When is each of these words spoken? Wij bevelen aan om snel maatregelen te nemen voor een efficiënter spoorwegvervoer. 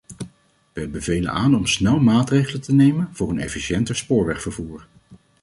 Wij 0.73 0.89
bevelen 0.89 1.31
aan 1.31 1.55
om 1.55 1.65
snel 1.65 1.99
maatregelen 1.99 2.61
te 2.61 2.73
nemen 2.73 3.09
voor 3.11 3.29
een 3.29 3.39
efficiënter 3.39 3.95
spoorwegvervoer. 3.95 4.87